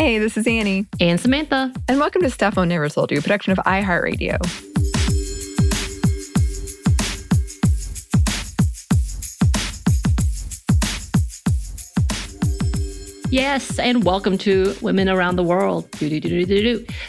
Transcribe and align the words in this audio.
Hey, 0.00 0.16
this 0.16 0.38
is 0.38 0.46
Annie. 0.46 0.86
And 0.98 1.20
Samantha. 1.20 1.70
And 1.86 2.00
welcome 2.00 2.22
to 2.22 2.30
Stuff 2.30 2.56
Mom 2.56 2.68
Never 2.68 2.88
Told 2.88 3.12
You, 3.12 3.18
a 3.18 3.20
production 3.20 3.52
of 3.52 3.58
iHeartRadio. 3.66 4.38
Yes, 13.30 13.78
and 13.78 14.02
welcome 14.02 14.38
to 14.38 14.74
Women 14.80 15.10
Around 15.10 15.36
the 15.36 15.42
World. 15.42 15.86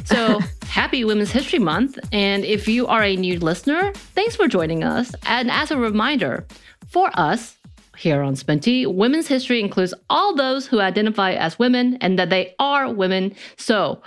So, 0.03 0.41
happy 0.67 1.05
Women's 1.05 1.31
History 1.31 1.59
Month. 1.59 1.97
And 2.11 2.43
if 2.43 2.67
you 2.67 2.87
are 2.87 3.03
a 3.03 3.15
new 3.15 3.39
listener, 3.39 3.93
thanks 4.15 4.35
for 4.35 4.49
joining 4.49 4.83
us. 4.83 5.15
And 5.27 5.49
as 5.49 5.71
a 5.71 5.77
reminder, 5.77 6.45
for 6.89 7.09
us 7.13 7.55
here 8.01 8.21
on 8.23 8.33
Spenty, 8.33 8.91
women's 8.91 9.27
history 9.27 9.59
includes 9.59 9.93
all 10.09 10.35
those 10.35 10.65
who 10.67 10.79
identify 10.79 11.33
as 11.33 11.59
women 11.59 11.97
and 12.01 12.17
that 12.17 12.29
they 12.29 12.55
are 12.59 12.91
women. 12.91 13.33
So, 13.57 14.01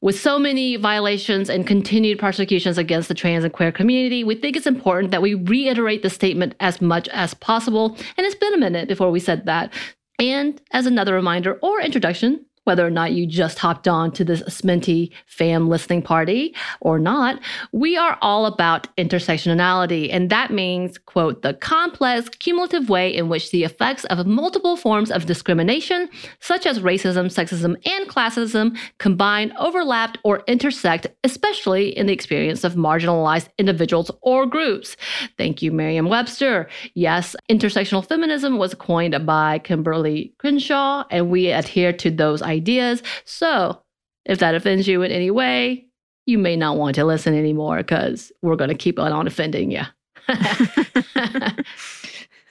with 0.00 0.18
so 0.18 0.38
many 0.38 0.76
violations 0.76 1.50
and 1.50 1.66
continued 1.66 2.18
persecutions 2.18 2.78
against 2.78 3.08
the 3.08 3.14
trans 3.14 3.44
and 3.44 3.52
queer 3.52 3.72
community, 3.72 4.22
we 4.22 4.36
think 4.36 4.56
it's 4.56 4.66
important 4.66 5.10
that 5.10 5.22
we 5.22 5.34
reiterate 5.34 6.02
the 6.02 6.10
statement 6.10 6.54
as 6.60 6.80
much 6.80 7.08
as 7.08 7.34
possible. 7.34 7.96
And 8.16 8.24
it's 8.26 8.36
been 8.36 8.54
a 8.54 8.58
minute 8.58 8.88
before 8.88 9.10
we 9.10 9.20
said 9.20 9.46
that. 9.46 9.72
And 10.20 10.60
as 10.72 10.86
another 10.86 11.14
reminder 11.14 11.58
or 11.62 11.80
introduction, 11.80 12.46
whether 12.68 12.86
or 12.86 12.90
not 12.90 13.12
you 13.12 13.26
just 13.26 13.58
hopped 13.58 13.88
on 13.88 14.12
to 14.12 14.22
this 14.24 14.42
Sminty 14.42 15.10
fam 15.24 15.70
listening 15.70 16.02
party 16.02 16.54
or 16.80 16.98
not, 16.98 17.40
we 17.72 17.96
are 17.96 18.18
all 18.20 18.44
about 18.44 18.94
intersectionality. 18.96 20.12
And 20.12 20.28
that 20.28 20.52
means, 20.52 20.98
quote, 20.98 21.40
the 21.40 21.54
complex, 21.54 22.28
cumulative 22.28 22.90
way 22.90 23.08
in 23.08 23.30
which 23.30 23.50
the 23.52 23.64
effects 23.64 24.04
of 24.04 24.26
multiple 24.26 24.76
forms 24.76 25.10
of 25.10 25.24
discrimination, 25.24 26.10
such 26.40 26.66
as 26.66 26.80
racism, 26.80 27.32
sexism, 27.32 27.74
and 27.88 28.06
classism, 28.06 28.76
combine, 28.98 29.50
overlap, 29.58 30.18
or 30.22 30.42
intersect, 30.46 31.06
especially 31.24 31.96
in 31.96 32.06
the 32.06 32.12
experience 32.12 32.64
of 32.64 32.74
marginalized 32.74 33.48
individuals 33.56 34.10
or 34.20 34.44
groups. 34.44 34.94
Thank 35.38 35.62
you, 35.62 35.72
Merriam 35.72 36.10
Webster. 36.10 36.68
Yes, 36.92 37.34
intersectional 37.50 38.06
feminism 38.06 38.58
was 38.58 38.74
coined 38.74 39.24
by 39.24 39.58
Kimberlé 39.60 40.36
Crenshaw, 40.36 41.04
and 41.10 41.30
we 41.30 41.48
adhere 41.48 41.94
to 41.94 42.10
those 42.10 42.42
ideas 42.42 42.57
ideas. 42.58 43.02
So 43.24 43.82
if 44.24 44.38
that 44.38 44.54
offends 44.54 44.86
you 44.86 45.02
in 45.02 45.10
any 45.10 45.30
way, 45.30 45.86
you 46.26 46.38
may 46.38 46.56
not 46.56 46.76
want 46.76 46.94
to 46.96 47.04
listen 47.04 47.34
anymore 47.34 47.78
because 47.78 48.30
we're 48.42 48.56
going 48.56 48.68
to 48.68 48.76
keep 48.76 48.98
on, 48.98 49.26
offending 49.26 49.70
you. 49.70 49.82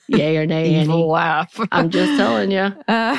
Yay 0.07 0.37
or 0.37 0.45
nay, 0.45 0.81
Evil 0.81 0.95
Annie? 0.95 1.03
laugh. 1.05 1.59
I'm 1.71 1.89
just 1.89 2.17
telling 2.17 2.51
you. 2.51 2.73
Uh, 2.87 3.15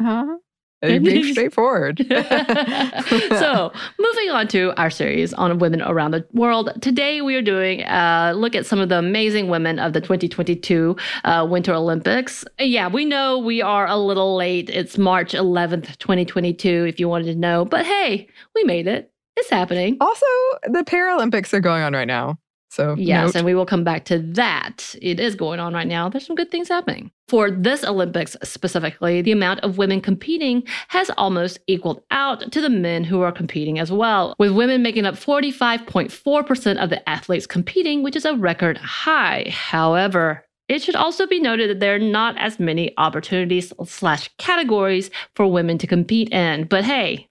huh? 0.00 0.36
You're 0.82 1.00
being 1.00 1.32
straightforward. 1.32 1.98
so, 2.08 3.72
moving 3.98 4.30
on 4.30 4.48
to 4.48 4.72
our 4.80 4.90
series 4.90 5.32
on 5.34 5.58
women 5.58 5.80
around 5.82 6.10
the 6.10 6.26
world. 6.32 6.70
Today, 6.80 7.20
we 7.20 7.36
are 7.36 7.42
doing 7.42 7.82
a 7.82 8.32
look 8.34 8.54
at 8.54 8.66
some 8.66 8.80
of 8.80 8.88
the 8.88 8.98
amazing 8.98 9.48
women 9.48 9.78
of 9.78 9.92
the 9.92 10.00
2022 10.00 10.96
uh, 11.24 11.46
Winter 11.48 11.72
Olympics. 11.72 12.44
Yeah, 12.58 12.88
we 12.88 13.04
know 13.04 13.38
we 13.38 13.62
are 13.62 13.86
a 13.86 13.96
little 13.96 14.36
late. 14.36 14.70
It's 14.70 14.98
March 14.98 15.32
11th, 15.32 15.98
2022, 15.98 16.86
if 16.88 16.98
you 16.98 17.08
wanted 17.08 17.26
to 17.26 17.36
know. 17.36 17.64
But 17.64 17.86
hey, 17.86 18.28
we 18.54 18.64
made 18.64 18.86
it. 18.88 19.10
It's 19.36 19.50
happening. 19.50 19.96
also, 20.00 20.26
the 20.64 20.84
Paralympics 20.84 21.54
are 21.54 21.60
going 21.60 21.82
on 21.82 21.94
right 21.94 22.06
now. 22.06 22.38
So, 22.72 22.94
Yes, 22.96 23.26
note. 23.26 23.36
and 23.36 23.44
we 23.44 23.54
will 23.54 23.66
come 23.66 23.84
back 23.84 24.06
to 24.06 24.18
that. 24.18 24.94
It 25.02 25.20
is 25.20 25.34
going 25.34 25.60
on 25.60 25.74
right 25.74 25.86
now. 25.86 26.08
There's 26.08 26.26
some 26.26 26.36
good 26.36 26.50
things 26.50 26.68
happening. 26.70 27.10
For 27.28 27.50
this 27.50 27.84
Olympics 27.84 28.34
specifically, 28.42 29.20
the 29.20 29.32
amount 29.32 29.60
of 29.60 29.76
women 29.76 30.00
competing 30.00 30.62
has 30.88 31.10
almost 31.18 31.58
equaled 31.66 32.02
out 32.10 32.50
to 32.50 32.62
the 32.62 32.70
men 32.70 33.04
who 33.04 33.20
are 33.20 33.30
competing 33.30 33.78
as 33.78 33.92
well, 33.92 34.34
with 34.38 34.52
women 34.52 34.80
making 34.82 35.04
up 35.04 35.16
45.4% 35.16 36.82
of 36.82 36.88
the 36.88 37.06
athletes 37.06 37.46
competing, 37.46 38.02
which 38.02 38.16
is 38.16 38.24
a 38.24 38.36
record 38.36 38.78
high. 38.78 39.50
However, 39.50 40.46
it 40.66 40.80
should 40.80 40.96
also 40.96 41.26
be 41.26 41.40
noted 41.40 41.68
that 41.68 41.80
there 41.80 41.94
are 41.96 41.98
not 41.98 42.38
as 42.38 42.58
many 42.58 42.94
opportunities 42.96 43.70
slash 43.84 44.30
categories 44.38 45.10
for 45.34 45.46
women 45.46 45.76
to 45.76 45.86
compete 45.86 46.30
in. 46.32 46.64
But 46.68 46.84
hey, 46.84 47.28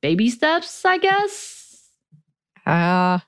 baby 0.00 0.30
steps, 0.30 0.82
I 0.86 0.96
guess. 0.96 1.90
Ah. 2.64 3.22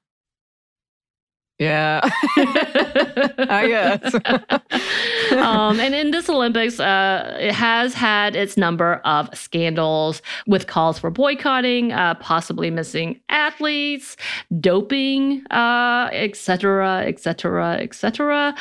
Yeah. 1.59 2.01
I 2.37 3.67
guess. 3.69 4.15
um, 5.33 5.79
and 5.79 5.95
in 5.95 6.11
this 6.11 6.29
Olympics, 6.29 6.81
uh, 6.81 7.37
it 7.41 7.53
has 7.53 7.95
had 7.95 8.35
its 8.35 8.57
number 8.57 8.97
of 9.05 9.29
scandals 9.37 10.21
with 10.47 10.67
calls 10.67 10.99
for 10.99 11.11
boycotting, 11.11 11.93
uh, 11.93 12.15
possibly 12.17 12.71
missing 12.71 13.21
athletes, 13.29 14.17
doping, 14.61 15.45
uh, 15.53 16.09
etc., 16.13 17.05
etc. 17.07 17.07
et 17.07 17.21
cetera, 17.21 17.79
et 17.81 17.95
cetera. 17.95 18.55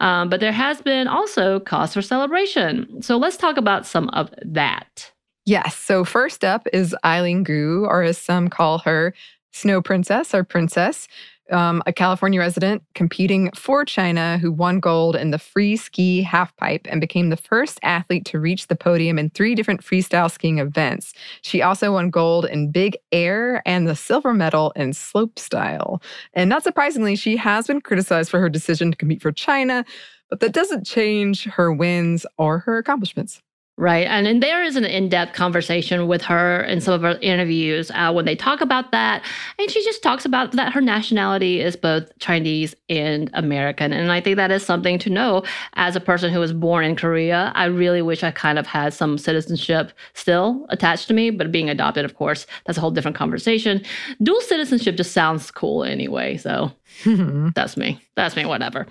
Um, 0.00 0.28
but 0.28 0.40
there 0.40 0.52
has 0.52 0.80
been 0.80 1.08
also 1.08 1.60
cause 1.60 1.94
for 1.94 2.02
celebration. 2.02 3.02
So 3.02 3.16
let's 3.16 3.36
talk 3.36 3.56
about 3.56 3.86
some 3.86 4.08
of 4.10 4.32
that. 4.44 5.12
Yes. 5.46 5.76
So 5.76 6.04
first 6.04 6.44
up 6.44 6.66
is 6.72 6.94
Eileen 7.04 7.42
Gu, 7.42 7.86
or 7.88 8.02
as 8.02 8.18
some 8.18 8.48
call 8.48 8.78
her, 8.78 9.14
Snow 9.52 9.80
Princess 9.80 10.34
or 10.34 10.44
Princess, 10.44 11.08
um, 11.50 11.82
a 11.86 11.92
California 11.92 12.40
resident 12.40 12.82
competing 12.94 13.50
for 13.52 13.84
China 13.84 14.38
who 14.38 14.50
won 14.50 14.80
gold 14.80 15.16
in 15.16 15.30
the 15.30 15.38
free 15.38 15.76
ski 15.76 16.26
halfpipe 16.28 16.86
and 16.86 17.00
became 17.00 17.30
the 17.30 17.36
first 17.36 17.78
athlete 17.82 18.24
to 18.26 18.40
reach 18.40 18.66
the 18.66 18.76
podium 18.76 19.18
in 19.18 19.30
three 19.30 19.54
different 19.54 19.82
freestyle 19.82 20.30
skiing 20.30 20.58
events. 20.58 21.12
She 21.42 21.62
also 21.62 21.92
won 21.92 22.10
gold 22.10 22.46
in 22.46 22.70
big 22.70 22.96
air 23.12 23.62
and 23.66 23.86
the 23.86 23.96
silver 23.96 24.34
medal 24.34 24.72
in 24.76 24.90
slopestyle. 24.90 26.02
And 26.34 26.48
not 26.48 26.64
surprisingly, 26.64 27.16
she 27.16 27.36
has 27.36 27.66
been 27.66 27.80
criticized 27.80 28.30
for 28.30 28.40
her 28.40 28.48
decision 28.48 28.90
to 28.90 28.96
compete 28.96 29.22
for 29.22 29.32
China, 29.32 29.84
but 30.30 30.40
that 30.40 30.52
doesn't 30.52 30.86
change 30.86 31.44
her 31.44 31.72
wins 31.72 32.26
or 32.38 32.58
her 32.60 32.78
accomplishments. 32.78 33.42
Right. 33.78 34.06
And, 34.06 34.26
and 34.26 34.42
there 34.42 34.64
is 34.64 34.76
an 34.76 34.86
in 34.86 35.10
depth 35.10 35.34
conversation 35.34 36.08
with 36.08 36.22
her 36.22 36.62
in 36.62 36.80
some 36.80 36.94
of 36.94 37.02
her 37.02 37.18
interviews 37.20 37.90
uh, 37.90 38.10
when 38.10 38.24
they 38.24 38.34
talk 38.34 38.62
about 38.62 38.90
that. 38.92 39.22
And 39.58 39.70
she 39.70 39.84
just 39.84 40.02
talks 40.02 40.24
about 40.24 40.52
that 40.52 40.72
her 40.72 40.80
nationality 40.80 41.60
is 41.60 41.76
both 41.76 42.10
Chinese 42.18 42.74
and 42.88 43.30
American. 43.34 43.92
And 43.92 44.10
I 44.10 44.22
think 44.22 44.36
that 44.36 44.50
is 44.50 44.64
something 44.64 44.98
to 45.00 45.10
know 45.10 45.42
as 45.74 45.94
a 45.94 46.00
person 46.00 46.32
who 46.32 46.40
was 46.40 46.54
born 46.54 46.86
in 46.86 46.96
Korea. 46.96 47.52
I 47.54 47.66
really 47.66 48.00
wish 48.00 48.24
I 48.24 48.30
kind 48.30 48.58
of 48.58 48.66
had 48.66 48.94
some 48.94 49.18
citizenship 49.18 49.92
still 50.14 50.64
attached 50.70 51.06
to 51.08 51.14
me, 51.14 51.28
but 51.28 51.52
being 51.52 51.68
adopted, 51.68 52.06
of 52.06 52.14
course, 52.14 52.46
that's 52.64 52.78
a 52.78 52.80
whole 52.80 52.90
different 52.90 53.18
conversation. 53.18 53.82
Dual 54.22 54.40
citizenship 54.40 54.96
just 54.96 55.12
sounds 55.12 55.50
cool 55.50 55.84
anyway. 55.84 56.38
So 56.38 56.72
that's 57.54 57.76
me. 57.76 58.00
That's 58.14 58.36
me, 58.36 58.44
whatever. 58.44 58.86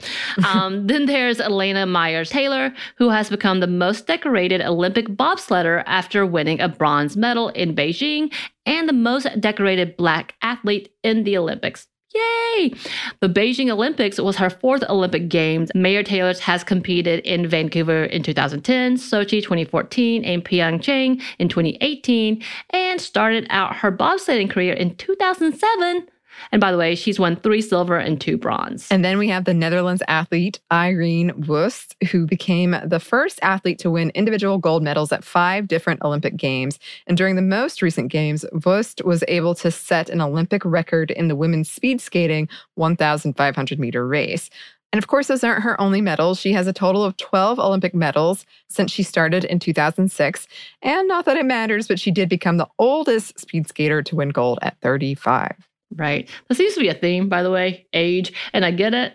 Um, 0.45 0.87
then 0.87 1.05
there's 1.05 1.39
Elana 1.39 1.87
Meyers 1.87 2.29
Taylor, 2.29 2.73
who 2.97 3.09
has 3.09 3.29
become 3.29 3.59
the 3.59 3.67
most 3.67 4.07
decorated 4.07 4.61
Olympic 4.61 5.07
bobsledder 5.07 5.83
after 5.85 6.25
winning 6.25 6.59
a 6.59 6.67
bronze 6.67 7.17
medal 7.17 7.49
in 7.49 7.75
Beijing 7.75 8.33
and 8.65 8.87
the 8.87 8.93
most 8.93 9.27
decorated 9.39 9.97
black 9.97 10.35
athlete 10.41 10.89
in 11.03 11.23
the 11.23 11.37
Olympics. 11.37 11.87
Yay! 12.13 12.73
The 13.19 13.27
Beijing 13.27 13.69
Olympics 13.69 14.19
was 14.19 14.37
her 14.37 14.49
fourth 14.49 14.83
Olympic 14.87 15.27
Games. 15.27 15.69
Meyers 15.75 16.07
Taylor 16.07 16.33
has 16.41 16.63
competed 16.63 17.19
in 17.21 17.45
Vancouver 17.45 18.05
in 18.05 18.23
2010, 18.23 18.95
Sochi 18.95 19.43
2014, 19.43 20.23
and 20.23 20.45
Pyeongchang 20.45 21.21
in 21.39 21.49
2018, 21.49 22.41
and 22.69 23.01
started 23.01 23.45
out 23.49 23.75
her 23.77 23.91
bobsledding 23.91 24.49
career 24.49 24.73
in 24.73 24.95
2007 24.95 26.07
and 26.51 26.59
by 26.59 26.71
the 26.71 26.77
way, 26.77 26.95
she's 26.95 27.19
won 27.19 27.35
three 27.35 27.61
silver 27.61 27.97
and 27.97 28.19
two 28.19 28.37
bronze. 28.37 28.87
And 28.91 29.03
then 29.03 29.17
we 29.17 29.29
have 29.29 29.45
the 29.45 29.53
Netherlands 29.53 30.03
athlete 30.07 30.59
Ireen 30.71 31.31
Wüst, 31.45 31.95
who 32.09 32.25
became 32.25 32.75
the 32.83 32.99
first 32.99 33.39
athlete 33.41 33.79
to 33.79 33.91
win 33.91 34.11
individual 34.15 34.57
gold 34.57 34.83
medals 34.83 35.11
at 35.11 35.23
five 35.23 35.67
different 35.67 36.01
Olympic 36.01 36.37
Games. 36.37 36.79
And 37.07 37.17
during 37.17 37.35
the 37.35 37.41
most 37.41 37.81
recent 37.81 38.11
Games, 38.11 38.45
Wust 38.65 39.03
was 39.03 39.23
able 39.27 39.55
to 39.55 39.71
set 39.71 40.09
an 40.09 40.21
Olympic 40.21 40.63
record 40.65 41.11
in 41.11 41.27
the 41.27 41.35
women's 41.35 41.69
speed 41.69 42.01
skating 42.01 42.47
1,500 42.75 43.79
meter 43.79 44.07
race. 44.07 44.49
And 44.95 45.03
of 45.03 45.07
course, 45.07 45.27
those 45.27 45.43
aren't 45.43 45.63
her 45.63 45.79
only 45.81 45.99
medals. 45.99 46.39
She 46.39 46.53
has 46.53 46.67
a 46.67 46.73
total 46.73 47.03
of 47.03 47.17
12 47.17 47.59
Olympic 47.59 47.93
medals 47.93 48.45
since 48.69 48.91
she 48.91 49.03
started 49.03 49.43
in 49.43 49.59
2006. 49.59 50.47
And 50.81 51.07
not 51.09 51.25
that 51.25 51.35
it 51.35 51.45
matters, 51.45 51.89
but 51.89 51.99
she 51.99 52.11
did 52.11 52.29
become 52.29 52.55
the 52.55 52.69
oldest 52.79 53.37
speed 53.37 53.67
skater 53.67 54.01
to 54.03 54.15
win 54.15 54.29
gold 54.29 54.59
at 54.61 54.79
35. 54.79 55.67
Right. 55.93 56.29
That 56.47 56.55
seems 56.55 56.73
to 56.73 56.79
be 56.79 56.89
a 56.89 56.93
theme, 56.93 57.29
by 57.29 57.43
the 57.43 57.51
way, 57.51 57.87
age. 57.93 58.33
And 58.53 58.65
I 58.65 58.71
get 58.71 58.93
it. 58.93 59.13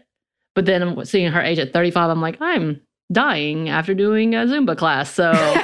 But 0.55 0.67
then 0.67 1.05
seeing 1.05 1.31
her 1.33 1.41
age 1.41 1.59
at 1.59 1.73
35, 1.73 2.11
I'm 2.11 2.21
like, 2.21 2.39
I'm 2.41 2.81
dying 3.13 3.69
after 3.69 3.95
doing 3.95 4.35
a 4.35 4.39
Zumba 4.39 4.77
class. 4.77 5.13
So 5.13 5.33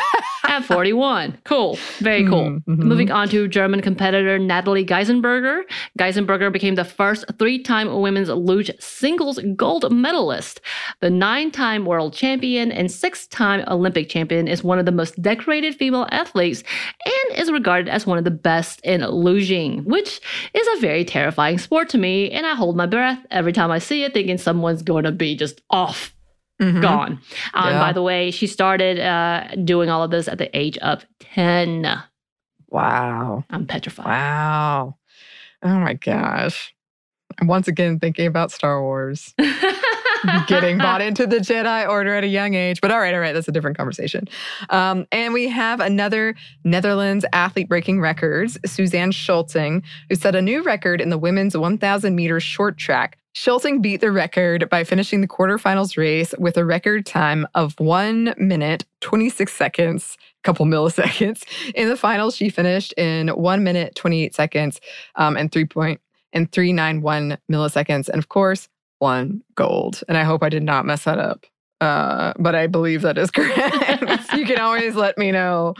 41. 0.64 1.38
Cool. 1.44 1.78
Very 1.98 2.24
cool. 2.26 2.50
Mhm, 2.50 2.64
mhm. 2.66 2.78
Moving 2.78 3.10
on 3.10 3.28
to 3.28 3.48
German 3.48 3.80
competitor 3.82 4.38
Natalie 4.38 4.84
Geisenberger. 4.84 5.62
Geisenberger 5.98 6.52
became 6.52 6.74
the 6.74 6.84
first 6.84 7.24
three 7.38 7.58
time 7.62 8.00
women's 8.00 8.28
luge 8.28 8.70
singles 8.80 9.38
gold 9.54 9.90
medalist. 9.92 10.60
The 11.00 11.10
nine 11.10 11.50
time 11.50 11.84
world 11.84 12.12
champion 12.14 12.72
and 12.72 12.90
six 12.90 13.26
time 13.26 13.64
Olympic 13.68 14.08
champion 14.08 14.48
is 14.48 14.64
one 14.64 14.78
of 14.78 14.86
the 14.86 14.92
most 14.92 15.20
decorated 15.20 15.74
female 15.74 16.06
athletes 16.10 16.62
and 17.04 17.38
is 17.38 17.50
regarded 17.50 17.88
as 17.88 18.06
one 18.06 18.18
of 18.18 18.24
the 18.24 18.30
best 18.30 18.80
in 18.82 19.00
luging, 19.02 19.84
which 19.84 20.20
is 20.54 20.66
a 20.76 20.80
very 20.80 21.04
terrifying 21.04 21.58
sport 21.58 21.88
to 21.90 21.98
me. 21.98 22.30
And 22.30 22.46
I 22.46 22.54
hold 22.54 22.76
my 22.76 22.86
breath 22.86 23.18
every 23.30 23.52
time 23.52 23.70
I 23.70 23.78
see 23.78 24.04
it, 24.04 24.14
thinking 24.14 24.38
someone's 24.38 24.82
going 24.82 25.04
to 25.04 25.12
be 25.12 25.36
just 25.36 25.60
off 25.70 26.15
Mhm. 26.60 26.80
gone. 26.82 27.20
Um, 27.54 27.70
Yeah. 27.72 27.80
By 27.80 27.92
the 27.92 28.02
way, 28.02 28.30
she 28.30 28.46
started 28.46 28.98
uh, 28.98 29.48
doing 29.64 29.90
all 29.90 30.02
of 30.02 30.10
this 30.10 30.26
at 30.28 30.38
the 30.38 30.54
age 30.56 30.78
of 30.78 31.04
10. 31.20 31.86
Wow. 32.68 33.44
I'm 33.50 33.66
petrified. 33.66 34.06
Wow. 34.06 34.96
Oh 35.62 35.78
my 35.78 35.94
gosh. 35.94 36.74
I'm 37.40 37.46
once 37.46 37.68
again 37.68 37.98
thinking 37.98 38.26
about 38.26 38.50
Star 38.52 38.82
Wars. 38.82 39.34
Getting 40.48 40.78
bought 40.78 41.02
into 41.02 41.26
the 41.26 41.36
Jedi 41.38 41.88
Order 41.88 42.14
at 42.14 42.24
a 42.24 42.28
young 42.28 42.54
age. 42.54 42.80
But 42.80 42.90
all 42.90 42.98
right, 42.98 43.14
all 43.14 43.20
right, 43.20 43.32
that's 43.32 43.46
a 43.48 43.52
different 43.52 43.76
conversation. 43.76 44.26
Um, 44.70 45.06
and 45.12 45.32
we 45.34 45.48
have 45.48 45.78
another 45.80 46.34
Netherlands 46.64 47.24
athlete 47.32 47.68
breaking 47.68 48.00
records, 48.00 48.58
Suzanne 48.64 49.12
Schulting, 49.12 49.82
who 50.08 50.14
set 50.16 50.34
a 50.34 50.42
new 50.42 50.62
record 50.62 51.00
in 51.00 51.10
the 51.10 51.18
women's 51.18 51.56
1,000 51.56 52.14
meter 52.16 52.40
short 52.40 52.76
track. 52.78 53.18
Schulting 53.36 53.82
beat 53.82 54.00
the 54.00 54.10
record 54.10 54.66
by 54.70 54.82
finishing 54.82 55.20
the 55.20 55.28
quarterfinals 55.28 55.98
race 55.98 56.34
with 56.38 56.56
a 56.56 56.64
record 56.64 57.04
time 57.04 57.46
of 57.54 57.78
one 57.78 58.34
minute, 58.38 58.86
26 59.02 59.52
seconds, 59.52 60.16
a 60.18 60.42
couple 60.42 60.64
milliseconds. 60.64 61.44
In 61.74 61.90
the 61.90 61.98
finals, 61.98 62.34
she 62.34 62.48
finished 62.48 62.94
in 62.96 63.28
one 63.28 63.62
minute, 63.62 63.94
28 63.94 64.34
seconds, 64.34 64.80
um, 65.16 65.36
and 65.36 65.52
three 65.52 65.66
point 65.66 66.00
and 66.32 66.50
391 66.50 67.36
milliseconds. 67.52 68.08
And 68.08 68.16
of 68.18 68.30
course, 68.30 68.70
one 69.00 69.42
gold. 69.54 70.02
And 70.08 70.16
I 70.16 70.24
hope 70.24 70.42
I 70.42 70.48
did 70.48 70.62
not 70.62 70.86
mess 70.86 71.04
that 71.04 71.18
up. 71.18 71.44
Uh, 71.80 72.32
but 72.38 72.54
I 72.54 72.66
believe 72.66 73.02
that 73.02 73.18
is 73.18 73.30
correct. 73.32 74.32
you 74.32 74.46
can 74.46 74.58
always 74.58 74.94
let 74.94 75.18
me 75.18 75.30
know. 75.30 75.74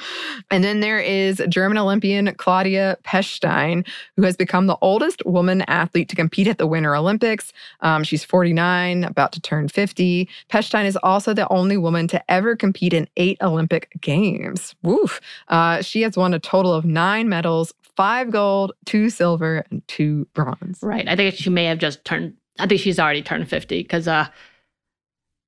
And 0.50 0.62
then 0.62 0.80
there 0.80 1.00
is 1.00 1.42
German 1.48 1.78
Olympian 1.78 2.34
Claudia 2.34 2.98
Pechstein, 3.02 3.86
who 4.16 4.22
has 4.22 4.36
become 4.36 4.66
the 4.66 4.76
oldest 4.82 5.24
woman 5.24 5.62
athlete 5.62 6.08
to 6.10 6.16
compete 6.16 6.48
at 6.48 6.58
the 6.58 6.66
Winter 6.66 6.94
Olympics. 6.94 7.52
Um, 7.80 8.04
she's 8.04 8.24
49, 8.24 9.04
about 9.04 9.32
to 9.32 9.40
turn 9.40 9.68
50. 9.68 10.28
Pechstein 10.50 10.84
is 10.84 10.98
also 11.02 11.32
the 11.32 11.48
only 11.48 11.76
woman 11.76 12.08
to 12.08 12.30
ever 12.30 12.56
compete 12.56 12.92
in 12.92 13.08
eight 13.16 13.38
Olympic 13.42 13.90
Games. 14.00 14.74
Woof. 14.82 15.20
Uh, 15.48 15.80
she 15.80 16.02
has 16.02 16.16
won 16.16 16.34
a 16.34 16.38
total 16.38 16.72
of 16.72 16.84
nine 16.84 17.28
medals 17.28 17.72
five 17.96 18.30
gold, 18.30 18.72
two 18.84 19.08
silver, 19.08 19.64
and 19.70 19.86
two 19.88 20.26
bronze. 20.34 20.78
right. 20.82 21.08
I 21.08 21.16
think 21.16 21.34
she 21.34 21.48
may 21.50 21.64
have 21.64 21.78
just 21.78 22.04
turned, 22.04 22.34
I 22.58 22.66
think 22.66 22.80
she's 22.80 22.98
already 23.00 23.22
turned 23.22 23.48
50 23.48 23.82
because 23.82 24.06
uh, 24.06 24.28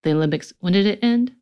the 0.09 0.17
Olympics, 0.17 0.53
when 0.61 0.73
did 0.73 0.87
it 0.87 0.99
end? 1.03 1.33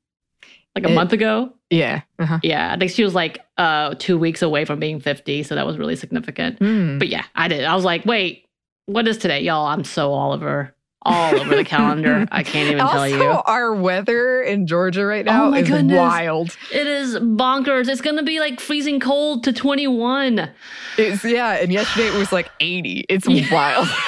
Like 0.74 0.84
a 0.84 0.90
It- 0.90 0.94
month 0.94 1.12
ago? 1.12 1.52
Yeah. 1.70 2.02
Uh-huh. 2.20 2.38
Yeah. 2.44 2.72
I 2.72 2.78
think 2.78 2.92
she 2.92 3.02
was 3.02 3.14
like 3.14 3.40
uh, 3.58 3.94
two 3.98 4.16
weeks 4.18 4.40
away 4.42 4.64
from 4.64 4.78
being 4.78 5.00
50. 5.00 5.42
So 5.42 5.54
that 5.56 5.66
was 5.66 5.78
really 5.78 5.96
significant. 5.96 6.58
Hmm. 6.58 6.98
But 6.98 7.08
yeah, 7.08 7.24
I 7.34 7.48
did. 7.48 7.64
I 7.64 7.74
was 7.74 7.84
like, 7.84 8.04
wait, 8.06 8.46
what 8.84 9.08
is 9.08 9.18
today? 9.18 9.40
Y'all, 9.40 9.66
I'm 9.66 9.82
so 9.82 10.12
Oliver. 10.12 10.75
All 11.06 11.38
over 11.40 11.54
the 11.56 11.64
calendar. 11.64 12.26
I 12.32 12.42
can't 12.42 12.68
even 12.68 12.80
also, 12.80 12.96
tell 12.96 13.08
you. 13.08 13.22
our 13.46 13.74
weather 13.74 14.42
in 14.42 14.66
Georgia 14.66 15.06
right 15.06 15.24
now 15.24 15.46
Oh 15.46 15.50
my 15.52 15.60
is 15.60 15.68
goodness. 15.68 15.96
wild. 15.96 16.56
It 16.72 16.86
is 16.86 17.14
bonkers. 17.16 17.88
It's 17.88 18.00
going 18.00 18.16
to 18.16 18.22
be 18.22 18.40
like 18.40 18.60
freezing 18.60 18.98
cold 19.00 19.44
to 19.44 19.52
21. 19.52 20.50
It's 20.98 21.24
yeah, 21.24 21.52
and 21.52 21.72
yesterday 21.72 22.08
it 22.08 22.14
was 22.18 22.32
like 22.32 22.50
80. 22.60 23.06
It's 23.08 23.28
Yeah. 23.28 23.52
wild. 23.52 23.88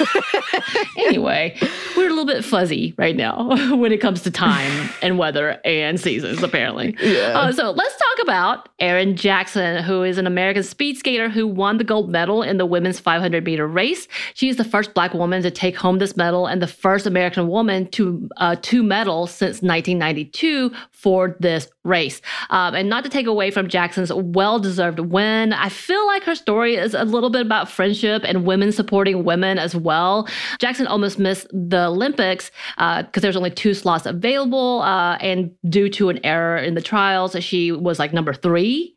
Anyway, 0.97 1.57
we're 1.95 2.07
a 2.07 2.09
little 2.09 2.25
bit 2.25 2.43
fuzzy 2.43 2.93
right 2.97 3.15
now 3.15 3.47
when 3.77 3.91
it 3.91 3.99
comes 4.01 4.21
to 4.23 4.31
time 4.31 4.89
and 5.01 5.17
weather 5.17 5.59
and 5.63 5.99
seasons, 5.99 6.43
apparently. 6.43 6.95
yeah. 7.01 7.39
Uh, 7.39 7.51
so 7.51 7.71
let's 7.71 7.95
talk 7.95 8.23
about 8.23 8.69
Erin 8.79 9.15
Jackson, 9.15 9.81
who 9.83 10.03
is 10.03 10.17
an 10.17 10.27
American 10.27 10.61
speed 10.63 10.97
skater 10.97 11.29
who 11.29 11.47
won 11.47 11.77
the 11.77 11.83
gold 11.83 12.09
medal 12.09 12.43
in 12.43 12.57
the 12.57 12.65
women's 12.65 12.99
500 12.99 13.43
meter 13.45 13.67
race. 13.67 14.07
She 14.33 14.49
is 14.49 14.57
the 14.57 14.63
first 14.65 14.93
Black 14.93 15.13
woman 15.13 15.41
to 15.43 15.51
take 15.51 15.77
home 15.77 15.99
this 15.99 16.17
medal 16.17 16.47
and 16.47 16.61
the 16.61 16.67
first 16.67 16.88
American 16.97 17.47
woman 17.47 17.87
to 17.91 18.29
uh, 18.37 18.55
two 18.61 18.83
medals 18.83 19.31
since 19.31 19.61
1992 19.61 20.71
for 20.91 21.35
this 21.39 21.67
race. 21.83 22.21
Um, 22.49 22.75
and 22.75 22.89
not 22.89 23.03
to 23.03 23.09
take 23.09 23.27
away 23.27 23.51
from 23.51 23.67
Jackson's 23.67 24.11
well 24.13 24.59
deserved 24.59 24.99
win, 24.99 25.53
I 25.53 25.69
feel 25.69 26.05
like 26.07 26.23
her 26.23 26.35
story 26.35 26.75
is 26.75 26.93
a 26.93 27.03
little 27.03 27.29
bit 27.29 27.41
about 27.41 27.69
friendship 27.69 28.23
and 28.25 28.45
women 28.45 28.71
supporting 28.71 29.23
women 29.23 29.57
as 29.57 29.75
well. 29.75 30.27
Jackson 30.59 30.87
almost 30.87 31.19
missed 31.19 31.47
the 31.51 31.85
Olympics 31.85 32.51
because 32.77 33.21
there's 33.21 33.37
only 33.37 33.51
two 33.51 33.73
slots 33.73 34.05
available, 34.05 34.81
uh, 34.81 35.17
and 35.17 35.51
due 35.69 35.89
to 35.89 36.09
an 36.09 36.19
error 36.23 36.57
in 36.57 36.75
the 36.75 36.81
trials, 36.81 37.35
she 37.43 37.71
was 37.71 37.99
like 37.99 38.13
number 38.13 38.33
three 38.33 38.95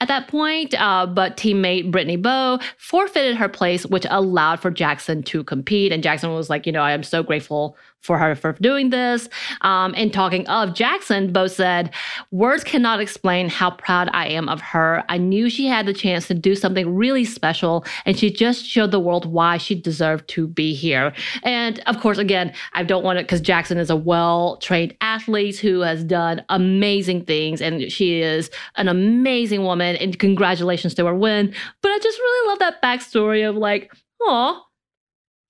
at 0.00 0.08
that 0.08 0.28
point. 0.28 0.74
Uh, 0.80 1.06
but 1.06 1.36
teammate 1.36 1.90
Brittany 1.90 2.16
Bowe 2.16 2.58
forfeited 2.76 3.36
her 3.36 3.48
place, 3.48 3.86
which 3.86 4.06
allowed 4.10 4.60
for 4.60 4.70
Jackson 4.70 5.22
to 5.24 5.44
compete. 5.44 5.92
And 5.92 6.02
Jackson 6.02 6.32
was 6.32 6.50
like, 6.50 6.66
you 6.66 6.72
know, 6.72 6.82
I 6.82 6.92
am 6.92 7.02
so 7.02 7.22
grateful 7.22 7.76
for 8.00 8.18
her 8.18 8.34
for 8.34 8.52
doing 8.60 8.90
this. 8.90 9.28
Um, 9.60 9.94
and 9.96 10.12
talking 10.12 10.46
of 10.48 10.74
Jackson, 10.74 11.32
Bowe 11.32 11.46
said, 11.46 11.92
Words 12.30 12.64
cannot 12.64 13.00
explain 13.00 13.48
how 13.48 13.72
proud 13.72 14.08
I 14.12 14.28
am 14.28 14.48
of 14.48 14.60
her. 14.60 15.04
I 15.08 15.18
knew 15.18 15.50
she 15.50 15.66
had 15.66 15.86
the 15.86 15.92
chance 15.92 16.26
to 16.28 16.34
do 16.34 16.54
something 16.54 16.94
really 16.94 17.24
special, 17.24 17.84
and 18.04 18.18
she 18.18 18.30
just 18.30 18.64
showed 18.64 18.90
the 18.90 19.00
world 19.00 19.26
why 19.26 19.58
she 19.58 19.74
deserved 19.74 20.28
to 20.28 20.46
be 20.46 20.74
here. 20.74 21.12
And 21.42 21.80
of 21.80 22.00
course, 22.00 22.18
again, 22.18 22.52
I 22.72 22.82
don't 22.82 23.04
want 23.04 23.18
to, 23.18 23.24
because 23.24 23.40
Jackson 23.40 23.78
is 23.78 23.90
a 23.90 23.96
well 23.96 24.56
trained 24.58 24.94
athlete 25.00 25.58
who 25.58 25.80
has 25.80 26.02
done 26.02 26.42
amazing 26.48 27.24
things, 27.24 27.60
and 27.60 27.90
she 27.92 28.20
is 28.20 28.50
an 28.76 28.88
amazing 28.88 29.62
woman. 29.62 29.96
And 29.96 30.18
congratulations 30.18 30.94
to 30.94 31.06
her 31.06 31.14
win. 31.14 31.54
But 31.82 31.90
I 31.90 31.98
just 31.98 32.18
really 32.18 32.48
love 32.48 32.58
that 32.60 32.82
backstory 32.82 33.48
of 33.48 33.56
like, 33.56 33.92
oh, 34.22 34.62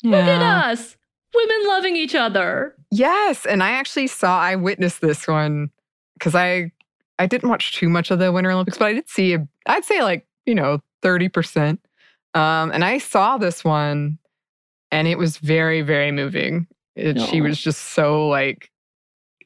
look 0.03 0.25
at 0.25 0.43
us, 0.43 0.97
women 1.35 1.69
loving 1.69 1.97
each 1.97 2.15
other. 2.15 2.75
Yes, 2.91 3.47
and 3.47 3.63
I 3.63 3.71
actually 3.73 4.07
saw 4.09 4.39
I 4.41 4.57
witnessed 4.57 5.01
this 5.01 5.27
one 5.29 5.71
because 6.19 6.35
I 6.35 6.73
I 7.19 7.27
didn't 7.27 7.49
watch 7.51 7.75
too 7.75 7.89
much 7.89 8.11
of 8.11 8.19
the 8.19 8.33
Winter 8.33 8.51
Olympics, 8.51 8.79
but 8.79 8.87
I 8.87 8.93
did 8.95 9.09
see 9.09 9.37
I'd 9.67 9.85
say 9.85 10.03
like 10.03 10.27
you 10.47 10.55
know 10.55 10.81
thirty 11.03 11.29
percent, 11.29 11.81
um, 12.35 12.71
and 12.73 12.85
I 12.85 12.99
saw 12.99 13.39
this 13.39 13.65
one, 13.65 14.19
and 14.91 15.07
it 15.07 15.19
was 15.19 15.39
very 15.39 15.83
very 15.83 16.13
moving. 16.13 16.67
It, 16.97 17.21
She 17.21 17.41
was 17.41 17.61
just 17.61 17.81
so 17.93 18.27
like 18.29 18.71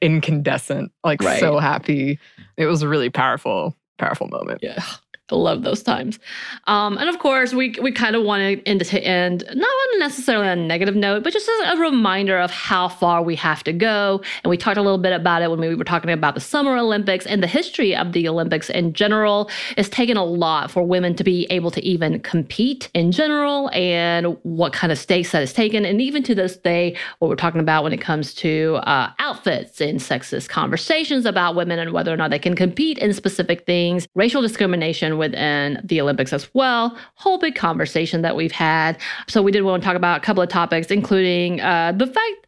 incandescent, 0.00 0.92
like 1.04 1.22
Right. 1.22 1.40
so 1.40 1.58
happy. 1.58 2.19
It 2.56 2.66
was 2.66 2.82
a 2.82 2.88
really 2.88 3.10
powerful 3.10 3.76
powerful 3.98 4.29
moment. 4.29 4.60
Yeah. 4.62 4.82
Love 5.31 5.62
those 5.62 5.82
times. 5.82 6.19
Um, 6.66 6.98
and 6.98 7.08
of 7.08 7.19
course, 7.19 7.54
we 7.54 7.74
we 7.81 7.93
kind 7.93 8.14
of 8.14 8.24
want 8.24 8.43
to 8.43 9.02
end 9.02 9.43
not 9.54 9.70
on 9.70 9.98
necessarily 9.98 10.48
a 10.48 10.54
negative 10.54 10.94
note, 10.94 11.24
but 11.24 11.32
just 11.32 11.48
as 11.48 11.78
a 11.78 11.81
reminder 11.81 12.38
of 12.38 12.50
how 12.50 12.88
far 12.88 13.22
we 13.22 13.34
have 13.36 13.64
to 13.64 13.72
go. 13.72 14.20
And 14.43 14.50
we 14.50 14.58
talked 14.58 14.76
a 14.76 14.82
little 14.82 14.98
bit 14.98 15.14
about 15.14 15.40
it 15.40 15.50
when 15.50 15.60
we 15.60 15.74
were 15.74 15.84
talking 15.84 16.10
about 16.10 16.34
the 16.34 16.43
Summer 16.43 16.76
Olympics 16.76 17.24
and 17.24 17.43
the 17.43 17.46
history 17.46 17.96
of 17.96 18.12
the 18.12 18.28
Olympics 18.28 18.69
in 18.69 18.93
general. 18.93 19.48
It's 19.78 19.88
taken 19.88 20.19
a 20.19 20.24
lot 20.24 20.70
for 20.70 20.82
women 20.82 21.14
to 21.16 21.24
be 21.24 21.46
able 21.48 21.70
to 21.70 21.82
even 21.82 22.20
compete 22.20 22.90
in 22.93 23.10
general 23.10 23.70
and 23.72 24.36
what 24.43 24.74
kind 24.74 24.93
of 24.93 24.98
stakes 24.98 25.32
that 25.32 25.43
is 25.43 25.54
taken. 25.54 25.86
And 25.86 26.02
even 26.02 26.22
to 26.24 26.34
this 26.34 26.58
day, 26.58 26.98
what 27.20 27.28
we're 27.28 27.36
talking 27.36 27.62
about 27.62 27.82
when 27.82 27.94
it 27.94 28.00
comes 28.02 28.34
to 28.34 28.78
uh, 28.82 29.10
outfits 29.19 29.81
and 29.81 30.00
sexist 30.00 30.50
conversations 30.50 31.24
about 31.24 31.54
women 31.56 31.78
and 31.78 31.93
whether 31.93 32.12
or 32.12 32.16
not 32.19 32.31
they 32.31 32.38
can 32.38 32.54
compete 32.54 32.98
in 32.98 33.14
specific 33.14 33.64
things, 33.64 34.06
racial 34.14 34.43
discrimination 34.43 35.13
within 35.18 35.80
the 35.84 36.00
Olympics 36.00 36.32
as 36.32 36.52
well. 36.54 36.96
Whole 37.14 37.38
big 37.38 37.54
conversation 37.54 38.22
that 38.22 38.36
we've 38.36 38.52
had. 38.52 38.98
So 39.28 39.42
we 39.42 39.52
did 39.52 39.62
want 39.62 39.82
to 39.82 39.86
talk 39.86 39.96
about 39.96 40.18
a 40.18 40.20
couple 40.20 40.42
of 40.42 40.48
topics, 40.48 40.90
including 40.90 41.60
uh, 41.60 41.92
the 41.92 42.06
fact. 42.06 42.46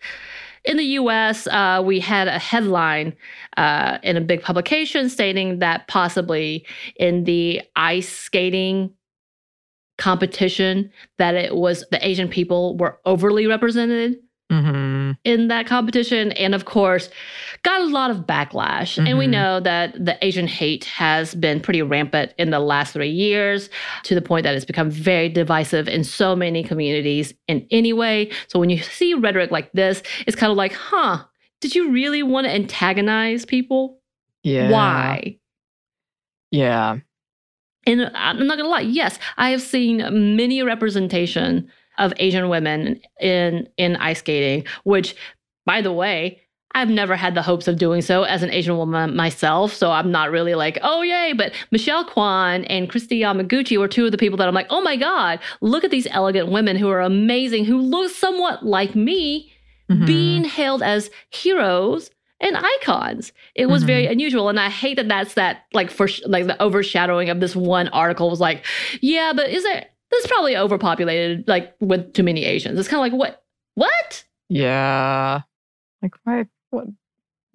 In 0.64 0.78
the 0.78 0.84
US, 0.84 1.46
uh, 1.46 1.80
we 1.84 2.00
had 2.00 2.26
a 2.26 2.40
headline 2.40 3.14
uh, 3.56 3.98
in 4.02 4.16
a 4.16 4.20
big 4.20 4.42
publication 4.42 5.08
stating 5.08 5.60
that 5.60 5.86
possibly 5.86 6.66
in 6.96 7.22
the 7.22 7.62
ice 7.76 8.08
skating 8.08 8.92
competition 9.98 10.90
that 11.18 11.34
it 11.34 11.54
was 11.54 11.84
the 11.90 12.06
Asian 12.06 12.28
people 12.28 12.76
were 12.76 12.98
overly 13.04 13.46
represented 13.46 14.16
hmm 14.50 15.10
in 15.24 15.48
that 15.48 15.66
competition 15.66 16.32
and 16.32 16.54
of 16.54 16.64
course 16.66 17.08
got 17.62 17.80
a 17.80 17.86
lot 17.86 18.10
of 18.10 18.18
backlash 18.26 18.98
and 18.98 19.18
we 19.18 19.26
Mhm. 19.26 19.30
know 19.30 19.60
that 19.60 19.92
the 20.04 20.16
asian 20.24 20.46
hate 20.46 20.84
has 20.84 21.34
been 21.34 21.60
pretty 21.60 21.82
rampant 21.82 22.32
in 22.38 22.50
the 22.50 22.60
last 22.60 22.92
three 22.92 23.10
years 23.10 23.68
to 24.04 24.14
the 24.14 24.22
point 24.22 24.44
that 24.44 24.54
it's 24.54 24.64
become 24.64 24.90
very 24.90 25.28
divisive 25.28 25.88
in 25.88 26.04
so 26.04 26.34
many 26.36 26.62
communities 26.62 27.34
in 27.48 27.66
any 27.70 27.92
way 27.92 28.30
so 28.48 28.58
when 28.58 28.70
you 28.70 28.78
see 28.78 29.14
rhetoric 29.14 29.50
like 29.50 29.70
this 29.72 30.02
it's 30.26 30.36
kind 30.36 30.50
of 30.50 30.56
like 30.56 30.72
huh 30.72 31.22
did 31.60 31.74
you 31.74 31.90
really 31.90 32.22
want 32.22 32.46
to 32.46 32.54
antagonize 32.54 33.44
people 33.44 33.98
Yeah. 34.42 34.70
why 34.70 35.36
Yeah. 36.50 36.98
And 37.88 38.10
I'm 38.14 38.46
not 38.46 38.56
gonna 38.58 38.68
lie, 38.68 38.80
yes, 38.80 39.18
I 39.36 39.50
have 39.50 39.62
seen 39.62 39.98
many 40.36 40.60
representation 40.62 41.68
of 41.98 42.12
Asian 42.18 42.48
women 42.48 43.00
in 43.20 43.68
in 43.76 43.96
ice 43.96 44.18
skating, 44.18 44.64
which 44.84 45.14
by 45.66 45.80
the 45.82 45.92
way, 45.92 46.40
I've 46.76 46.90
never 46.90 47.16
had 47.16 47.34
the 47.34 47.40
hopes 47.40 47.68
of 47.68 47.78
doing 47.78 48.02
so 48.02 48.24
as 48.24 48.42
an 48.42 48.50
Asian 48.50 48.76
woman 48.76 49.16
myself. 49.16 49.72
So 49.72 49.90
I'm 49.90 50.12
not 50.12 50.30
really 50.30 50.54
like, 50.54 50.78
oh, 50.82 51.00
yay. 51.00 51.32
But 51.32 51.54
Michelle 51.70 52.04
Kwan 52.04 52.64
and 52.64 52.90
Kristi 52.90 53.18
Yamaguchi 53.18 53.78
were 53.78 53.88
two 53.88 54.04
of 54.04 54.12
the 54.12 54.18
people 54.18 54.36
that 54.36 54.46
I'm 54.46 54.54
like, 54.54 54.66
oh 54.68 54.82
my 54.82 54.96
God, 54.96 55.40
look 55.62 55.84
at 55.84 55.90
these 55.90 56.06
elegant 56.10 56.50
women 56.50 56.76
who 56.76 56.90
are 56.90 57.00
amazing, 57.00 57.64
who 57.64 57.78
look 57.78 58.10
somewhat 58.10 58.62
like 58.62 58.94
me, 58.94 59.50
mm-hmm. 59.90 60.04
being 60.04 60.44
hailed 60.44 60.82
as 60.82 61.10
heroes 61.30 62.10
and 62.40 62.58
icons. 62.58 63.32
It 63.54 63.66
was 63.66 63.80
mm-hmm. 63.80 63.86
very 63.86 64.06
unusual, 64.06 64.50
and 64.50 64.60
I 64.60 64.68
hate 64.68 64.96
that 64.96 65.08
that's 65.08 65.32
that 65.34 65.62
like 65.72 65.90
for 65.90 66.08
like 66.26 66.46
the 66.46 66.62
overshadowing 66.62 67.30
of 67.30 67.40
this 67.40 67.56
one 67.56 67.88
article 67.88 68.28
was 68.28 68.40
like, 68.40 68.66
yeah, 69.00 69.32
but 69.34 69.48
is 69.48 69.64
it 69.64 69.90
this 70.10 70.26
probably 70.26 70.58
overpopulated 70.58 71.48
like 71.48 71.74
with 71.80 72.12
too 72.12 72.22
many 72.22 72.44
Asians? 72.44 72.78
It's 72.78 72.88
kind 72.88 72.98
of 72.98 73.12
like 73.12 73.18
what 73.18 73.42
what? 73.74 74.24
Yeah, 74.50 75.40
like 76.02 76.12
why 76.24 76.44
what? 76.76 76.86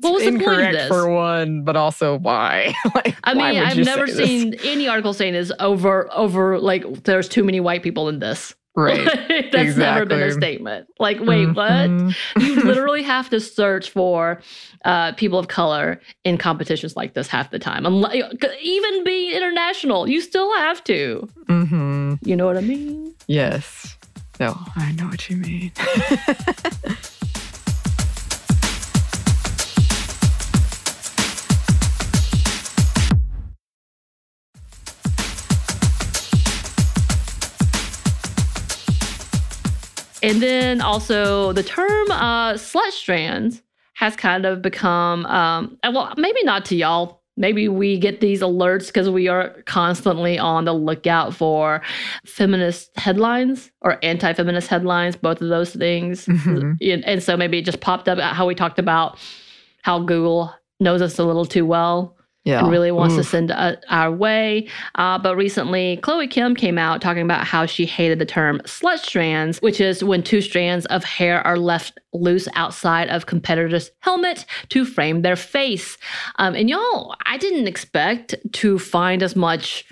What 0.01 0.13
was 0.13 0.23
incorrect 0.23 0.41
the 0.41 0.55
point 0.55 0.67
of 0.67 0.73
this? 0.73 0.87
for 0.87 1.11
one, 1.11 1.63
but 1.63 1.75
also 1.75 2.17
why? 2.17 2.73
like, 2.95 3.15
I 3.23 3.35
mean, 3.35 3.61
I've 3.61 3.77
never 3.77 4.07
seen 4.07 4.55
any 4.63 4.87
article 4.87 5.13
saying 5.13 5.35
is 5.35 5.53
over 5.59 6.11
over 6.11 6.59
like 6.59 7.03
there's 7.03 7.29
too 7.29 7.43
many 7.43 7.59
white 7.59 7.83
people 7.83 8.09
in 8.09 8.19
this. 8.19 8.55
Right. 8.73 9.05
That's 9.27 9.53
exactly. 9.53 9.83
never 9.83 10.05
been 10.05 10.21
a 10.21 10.31
statement. 10.31 10.87
Like, 10.97 11.19
wait, 11.19 11.47
mm-hmm. 11.49 12.05
what? 12.05 12.41
You 12.41 12.55
literally 12.63 13.03
have 13.03 13.29
to 13.29 13.39
search 13.39 13.89
for 13.89 14.41
uh, 14.85 15.11
people 15.13 15.37
of 15.37 15.49
color 15.49 16.01
in 16.23 16.37
competitions 16.37 16.95
like 16.95 17.13
this 17.13 17.27
half 17.27 17.51
the 17.51 17.59
time. 17.59 17.85
even 17.85 19.03
being 19.03 19.35
international, 19.35 20.07
you 20.07 20.21
still 20.21 20.51
have 20.57 20.83
to. 20.85 21.29
Mm-hmm. 21.47 22.13
You 22.23 22.35
know 22.35 22.45
what 22.45 22.57
I 22.57 22.61
mean? 22.61 23.13
Yes. 23.27 23.97
No, 24.39 24.57
I 24.75 24.93
know 24.93 25.07
what 25.07 25.29
you 25.29 25.37
mean. 25.37 25.71
And 40.23 40.41
then 40.41 40.81
also 40.81 41.53
the 41.53 41.63
term 41.63 42.11
uh, 42.11 42.53
slut 42.53 42.91
strands 42.91 43.61
has 43.95 44.15
kind 44.15 44.45
of 44.45 44.61
become, 44.61 45.25
um, 45.25 45.77
uh, 45.83 45.91
well, 45.93 46.13
maybe 46.17 46.43
not 46.43 46.65
to 46.65 46.75
y'all. 46.75 47.21
Maybe 47.37 47.67
we 47.67 47.97
get 47.97 48.19
these 48.19 48.41
alerts 48.41 48.87
because 48.87 49.09
we 49.09 49.27
are 49.27 49.49
constantly 49.65 50.37
on 50.37 50.65
the 50.65 50.73
lookout 50.73 51.33
for 51.33 51.81
feminist 52.25 52.91
headlines 52.97 53.71
or 53.81 53.97
anti 54.03 54.33
feminist 54.33 54.67
headlines, 54.67 55.15
both 55.15 55.41
of 55.41 55.49
those 55.49 55.73
things. 55.73 56.25
Mm-hmm. 56.25 57.01
And 57.05 57.23
so 57.23 57.37
maybe 57.37 57.59
it 57.59 57.65
just 57.65 57.79
popped 57.79 58.09
up 58.09 58.19
how 58.19 58.45
we 58.45 58.53
talked 58.53 58.79
about 58.79 59.17
how 59.81 59.99
Google 59.99 60.53
knows 60.79 61.01
us 61.01 61.17
a 61.17 61.23
little 61.23 61.45
too 61.45 61.65
well 61.65 62.17
yeah. 62.43 62.60
and 62.60 62.71
really 62.71 62.91
wants 62.91 63.13
Oof. 63.13 63.21
to 63.21 63.24
send 63.24 63.51
uh, 63.51 63.75
our 63.89 64.12
way. 64.12 64.67
Uh, 64.95 65.17
but 65.19 65.36
recently, 65.36 65.98
Chloe 65.98 66.27
Kim 66.27 66.55
came 66.55 66.77
out 66.77 67.01
talking 67.01 67.21
about 67.21 67.45
how 67.45 67.65
she 67.65 67.86
hated 67.86 68.19
the 68.19 68.25
term 68.25 68.60
slut 68.65 69.00
strands, 69.00 69.62
which 69.62 69.79
is 69.79 70.03
when 70.03 70.24
two 70.24 70.41
strands 70.41 70.86
of 70.88 71.03
hair 71.03 71.45
are 71.45 71.57
left 71.57 72.00
loose 72.13 72.48
outside 72.55 73.10
of 73.10 73.25
competitor's 73.25 73.91
helmet 74.00 74.45
to 74.69 74.86
frame 74.86 75.21
their 75.21 75.36
face. 75.36 75.98
Um, 76.38 76.55
and 76.55 76.69
y'all, 76.69 77.15
I 77.25 77.38
didn't 77.38 77.67
expect 77.67 78.36
to 78.53 78.79
find 78.79 79.21
as 79.21 79.36
much 79.36 79.86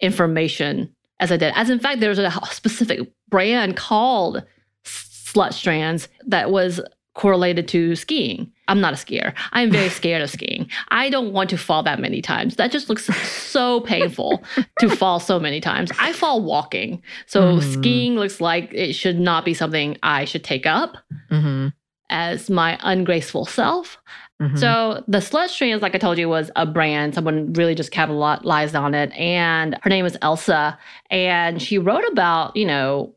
information 0.00 0.94
as 1.20 1.32
I 1.32 1.36
did. 1.36 1.52
As 1.56 1.70
in 1.70 1.78
fact, 1.78 2.00
there's 2.00 2.18
a 2.18 2.30
specific 2.50 3.10
brand 3.28 3.76
called 3.76 4.44
Slut 4.84 5.52
Strands 5.52 6.08
that 6.26 6.50
was 6.50 6.80
correlated 7.16 7.66
to 7.68 7.96
skiing. 7.96 8.52
I'm 8.68 8.80
not 8.80 8.92
a 8.92 8.96
skier. 8.96 9.34
I'm 9.52 9.70
very 9.70 9.88
scared 10.00 10.22
of 10.22 10.30
skiing. 10.30 10.70
I 10.88 11.10
don't 11.10 11.32
want 11.32 11.50
to 11.50 11.58
fall 11.58 11.82
that 11.82 11.98
many 11.98 12.22
times. 12.22 12.56
That 12.56 12.70
just 12.70 12.88
looks 12.88 13.06
so 13.06 13.80
painful 13.92 14.44
to 14.78 14.88
fall 14.94 15.18
so 15.18 15.40
many 15.40 15.60
times. 15.60 15.90
I 15.98 16.12
fall 16.12 16.42
walking. 16.42 17.02
So 17.26 17.56
mm-hmm. 17.56 17.72
skiing 17.72 18.14
looks 18.14 18.40
like 18.40 18.72
it 18.72 18.92
should 18.92 19.18
not 19.18 19.44
be 19.44 19.54
something 19.54 19.96
I 20.02 20.24
should 20.26 20.44
take 20.44 20.66
up 20.66 20.98
mm-hmm. 21.30 21.68
as 22.10 22.48
my 22.48 22.78
ungraceful 22.82 23.46
self. 23.46 23.98
Mm-hmm. 24.40 24.56
So 24.58 25.02
the 25.08 25.18
slut 25.18 25.48
strands, 25.48 25.82
like 25.82 25.94
I 25.94 25.98
told 25.98 26.18
you, 26.18 26.28
was 26.28 26.50
a 26.56 26.66
brand. 26.66 27.14
Someone 27.14 27.54
really 27.54 27.74
just 27.74 27.90
capitalized 27.90 28.76
on 28.76 28.94
it. 28.94 29.10
And 29.12 29.78
her 29.82 29.88
name 29.88 30.04
is 30.04 30.18
Elsa. 30.20 30.78
And 31.10 31.62
she 31.62 31.78
wrote 31.78 32.04
about, 32.12 32.54
you 32.54 32.66
know, 32.66 33.15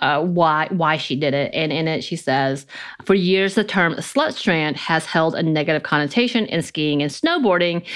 uh, 0.00 0.22
why 0.22 0.68
why 0.70 0.96
she 0.96 1.16
did 1.16 1.34
it. 1.34 1.52
And 1.54 1.72
in 1.72 1.88
it, 1.88 2.02
she 2.02 2.16
says, 2.16 2.66
for 3.04 3.14
years, 3.14 3.54
the 3.54 3.64
term 3.64 3.94
slut 3.94 4.32
strand 4.32 4.76
has 4.76 5.06
held 5.06 5.34
a 5.34 5.42
negative 5.42 5.82
connotation 5.82 6.46
in 6.46 6.62
skiing 6.62 7.02
and 7.02 7.10
snowboarding, 7.10 7.86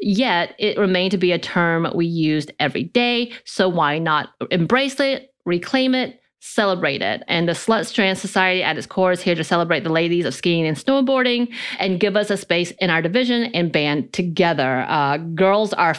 yet 0.00 0.54
it 0.58 0.78
remained 0.78 1.10
to 1.12 1.18
be 1.18 1.32
a 1.32 1.38
term 1.38 1.90
we 1.94 2.06
used 2.06 2.52
every 2.60 2.84
day. 2.84 3.32
So 3.44 3.68
why 3.68 3.98
not 3.98 4.30
embrace 4.50 5.00
it, 5.00 5.32
reclaim 5.44 5.94
it? 5.94 6.20
Celebrate 6.40 7.02
it. 7.02 7.24
And 7.26 7.48
the 7.48 7.52
Slut 7.52 7.86
Strand 7.86 8.16
Society 8.16 8.62
at 8.62 8.78
its 8.78 8.86
core 8.86 9.10
is 9.10 9.20
here 9.20 9.34
to 9.34 9.42
celebrate 9.42 9.82
the 9.82 9.90
ladies 9.90 10.24
of 10.24 10.34
skiing 10.34 10.66
and 10.66 10.76
snowboarding 10.76 11.52
and 11.80 11.98
give 11.98 12.16
us 12.16 12.30
a 12.30 12.36
space 12.36 12.70
in 12.78 12.90
our 12.90 13.02
division 13.02 13.50
and 13.54 13.72
band 13.72 14.12
together. 14.12 14.86
Uh, 14.88 15.16
girls 15.16 15.72
are 15.72 15.96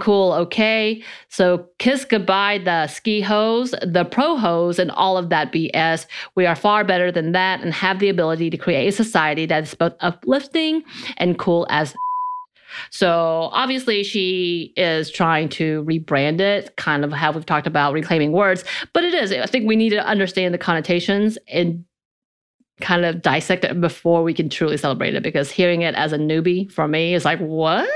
cool, 0.00 0.32
okay. 0.32 1.02
So 1.28 1.66
kiss 1.78 2.04
goodbye 2.04 2.58
the 2.58 2.86
ski 2.86 3.20
hose, 3.20 3.74
the 3.82 4.04
pro 4.04 4.36
hose, 4.36 4.78
and 4.78 4.90
all 4.92 5.16
of 5.16 5.30
that 5.30 5.52
BS. 5.52 6.06
We 6.34 6.46
are 6.46 6.54
far 6.54 6.84
better 6.84 7.10
than 7.10 7.32
that 7.32 7.60
and 7.60 7.72
have 7.72 7.98
the 7.98 8.08
ability 8.08 8.50
to 8.50 8.56
create 8.56 8.88
a 8.88 8.92
society 8.92 9.46
that 9.46 9.64
is 9.64 9.74
both 9.74 9.94
uplifting 10.00 10.82
and 11.16 11.38
cool 11.38 11.66
as. 11.70 11.94
So 12.90 13.48
obviously 13.52 14.02
she 14.02 14.74
is 14.76 15.10
trying 15.10 15.48
to 15.50 15.82
rebrand 15.84 16.40
it, 16.40 16.76
kind 16.76 17.04
of 17.04 17.12
how 17.12 17.32
we've 17.32 17.46
talked 17.46 17.66
about 17.66 17.94
reclaiming 17.94 18.32
words, 18.32 18.64
but 18.92 19.02
it 19.02 19.14
is. 19.14 19.32
I 19.32 19.46
think 19.46 19.66
we 19.66 19.76
need 19.76 19.90
to 19.90 20.04
understand 20.04 20.52
the 20.52 20.58
connotations 20.58 21.38
and 21.48 21.86
kind 22.80 23.04
of 23.04 23.22
dissect 23.22 23.64
it 23.64 23.80
before 23.80 24.22
we 24.22 24.34
can 24.34 24.50
truly 24.50 24.76
celebrate 24.76 25.14
it 25.14 25.22
because 25.22 25.50
hearing 25.50 25.82
it 25.82 25.94
as 25.94 26.12
a 26.12 26.18
newbie 26.18 26.70
for 26.70 26.86
me 26.86 27.14
is 27.14 27.24
like, 27.24 27.38
what? 27.38 27.88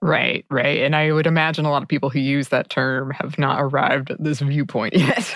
Right, 0.00 0.44
right. 0.50 0.82
And 0.82 0.94
I 0.94 1.12
would 1.12 1.26
imagine 1.26 1.64
a 1.64 1.70
lot 1.70 1.82
of 1.82 1.88
people 1.88 2.10
who 2.10 2.20
use 2.20 2.48
that 2.48 2.70
term 2.70 3.10
have 3.10 3.38
not 3.38 3.60
arrived 3.60 4.10
at 4.10 4.22
this 4.22 4.40
viewpoint 4.40 4.94
yet. 4.96 5.34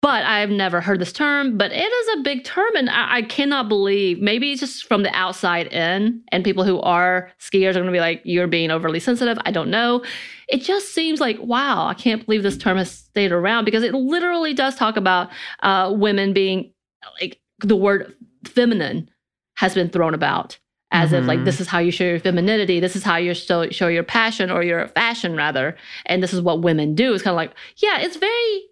but 0.00 0.24
I've 0.24 0.50
never 0.50 0.80
heard 0.80 1.00
this 1.00 1.12
term, 1.12 1.58
but 1.58 1.72
it 1.72 1.92
is 1.92 2.18
a 2.18 2.22
big 2.22 2.44
term. 2.44 2.70
And 2.76 2.88
I, 2.88 3.16
I, 3.16 3.22
cannot 3.22 3.68
believe 3.68 4.20
maybe 4.20 4.52
it's 4.52 4.60
just 4.60 4.86
from 4.86 5.02
the 5.02 5.14
outside 5.14 5.66
in, 5.68 6.22
and 6.30 6.44
people 6.44 6.64
who 6.64 6.80
are 6.80 7.30
skiers 7.40 7.70
are 7.70 7.80
going 7.80 7.86
to 7.86 7.92
be 7.92 8.00
like, 8.00 8.22
you're 8.24 8.46
being 8.46 8.70
overly 8.70 9.00
sensitive. 9.00 9.38
I 9.44 9.50
don't 9.50 9.70
know. 9.70 10.04
It 10.48 10.62
just 10.62 10.94
seems 10.94 11.20
like, 11.20 11.38
wow, 11.40 11.86
I 11.86 11.94
can't 11.94 12.24
believe 12.24 12.42
this 12.42 12.56
term 12.56 12.76
has 12.76 12.90
stayed 12.90 13.32
around 13.32 13.64
because 13.64 13.82
it 13.82 13.92
literally 13.92 14.54
does 14.54 14.76
talk 14.76 14.96
about 14.96 15.30
uh, 15.62 15.92
women 15.94 16.32
being 16.32 16.72
like 17.20 17.40
the 17.60 17.76
word 17.76 18.14
feminine 18.44 19.10
has 19.56 19.74
been 19.74 19.90
thrown 19.90 20.14
about 20.14 20.58
as 20.90 21.10
mm-hmm. 21.10 21.22
if 21.22 21.26
like 21.26 21.44
this 21.44 21.56
mm-hmm. 21.56 21.62
is 21.62 21.68
how 21.68 21.78
you 21.78 21.90
show 21.90 22.04
your 22.04 22.20
femininity 22.20 22.80
this 22.80 22.96
is 22.96 23.02
how 23.02 23.16
you 23.16 23.34
show, 23.34 23.68
show 23.70 23.88
your 23.88 24.02
passion 24.02 24.50
or 24.50 24.62
your 24.62 24.88
fashion 24.88 25.36
rather 25.36 25.76
and 26.06 26.22
this 26.22 26.32
is 26.32 26.40
what 26.40 26.62
women 26.62 26.94
do. 26.94 27.12
It's 27.12 27.22
kind 27.22 27.32
of 27.32 27.36
like 27.36 27.52
yeah 27.76 28.00
it's 28.00 28.16
very 28.16 28.62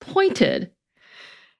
pointed. 0.00 0.70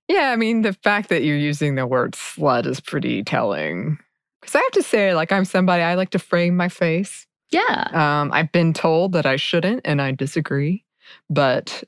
Yeah 0.08 0.30
i 0.30 0.36
mean 0.36 0.62
the 0.62 0.72
fact 0.72 1.08
that 1.08 1.22
you're 1.22 1.36
using 1.36 1.74
the 1.74 1.86
word 1.86 2.12
slut 2.12 2.66
is 2.66 2.80
pretty 2.80 3.22
telling. 3.22 3.98
Because 4.40 4.54
i 4.54 4.58
have 4.58 4.72
to 4.72 4.82
say 4.82 5.14
like 5.14 5.32
i'm 5.32 5.44
somebody 5.44 5.82
i 5.82 5.94
like 5.94 6.10
to 6.10 6.18
frame 6.18 6.56
my 6.56 6.68
face. 6.68 7.26
Yeah. 7.50 7.88
Um, 7.92 8.32
i've 8.32 8.52
been 8.52 8.72
told 8.72 9.12
that 9.12 9.26
i 9.26 9.36
shouldn't 9.36 9.82
and 9.84 10.00
i 10.02 10.12
disagree 10.12 10.84
but 11.30 11.84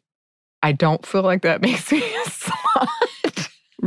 i 0.63 0.73
don't 0.73 1.05
feel 1.05 1.23
like 1.23 1.43
that 1.43 1.61
makes 1.63 1.91
me 1.91 1.99
a 1.99 2.29
slut 2.29 3.38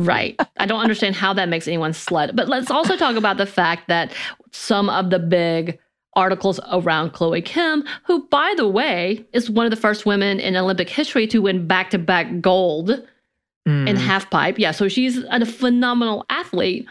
Right. 0.05 0.39
I 0.57 0.65
don't 0.65 0.81
understand 0.81 1.15
how 1.15 1.33
that 1.33 1.49
makes 1.49 1.67
anyone 1.67 1.91
slut. 1.91 2.35
But 2.35 2.47
let's 2.47 2.71
also 2.71 2.97
talk 2.97 3.15
about 3.15 3.37
the 3.37 3.45
fact 3.45 3.87
that 3.87 4.13
some 4.51 4.89
of 4.89 5.09
the 5.09 5.19
big 5.19 5.79
articles 6.15 6.59
around 6.71 7.11
Chloe 7.11 7.41
Kim, 7.41 7.83
who, 8.05 8.27
by 8.27 8.53
the 8.57 8.67
way, 8.67 9.25
is 9.33 9.49
one 9.49 9.65
of 9.65 9.71
the 9.71 9.77
first 9.77 10.05
women 10.05 10.39
in 10.39 10.55
Olympic 10.55 10.89
history 10.89 11.27
to 11.27 11.41
win 11.41 11.67
back 11.67 11.89
to 11.91 11.97
back 11.97 12.41
gold 12.41 12.89
mm. 13.67 13.89
in 13.89 13.95
halfpipe. 13.95 14.57
Yeah, 14.57 14.71
so 14.71 14.87
she's 14.87 15.17
a 15.17 15.45
phenomenal 15.45 16.25
athlete. 16.29 16.87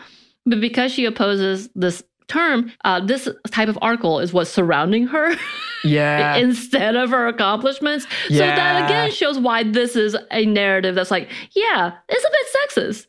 But 0.46 0.60
because 0.60 0.92
she 0.92 1.04
opposes 1.04 1.68
this 1.74 2.02
term, 2.30 2.72
uh, 2.84 3.00
this 3.04 3.28
type 3.50 3.68
of 3.68 3.78
article 3.82 4.20
is 4.20 4.32
what's 4.32 4.50
surrounding 4.50 5.06
her. 5.08 5.34
Yeah. 5.82 6.36
instead 6.36 6.94
of 6.94 7.08
her 7.08 7.26
accomplishments. 7.26 8.06
Yeah. 8.28 8.38
So 8.38 8.46
that 8.56 8.84
again 8.84 9.10
shows 9.10 9.38
why 9.38 9.62
this 9.62 9.96
is 9.96 10.14
a 10.30 10.44
narrative 10.44 10.94
that's 10.94 11.10
like, 11.10 11.30
yeah, 11.56 11.92
it's 12.06 12.22
a 12.22 12.28
bit 12.28 12.94
sexist. 12.94 13.06